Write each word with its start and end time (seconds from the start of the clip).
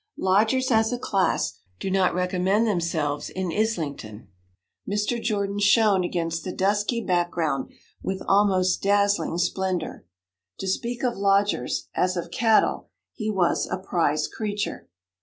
Lodgers, 0.17 0.71
as 0.71 0.91
a 0.91 0.97
class, 0.97 1.59
do 1.79 1.91
not 1.91 2.15
recommend 2.15 2.65
themselves 2.65 3.29
in 3.29 3.51
Islington; 3.51 4.29
Mr. 4.89 5.21
Jordan 5.21 5.59
shone 5.59 6.03
against 6.03 6.43
the 6.43 6.51
dusky 6.51 7.01
background 7.01 7.71
with 8.01 8.23
almost 8.27 8.81
dazzling 8.81 9.37
splendour. 9.37 10.03
To 10.57 10.67
speak 10.67 11.03
of 11.03 11.17
lodgers 11.17 11.87
as 11.93 12.17
of 12.17 12.31
cattle, 12.31 12.89
he 13.13 13.29
was 13.29 13.67
a 13.69 13.77
prize 13.77 14.27
creature. 14.27 14.89